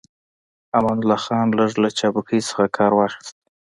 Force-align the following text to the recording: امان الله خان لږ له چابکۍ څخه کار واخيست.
امان 0.77 0.97
الله 1.01 1.17
خان 1.25 1.47
لږ 1.59 1.71
له 1.83 1.89
چابکۍ 1.99 2.39
څخه 2.49 2.65
کار 2.77 2.91
واخيست. 2.95 3.35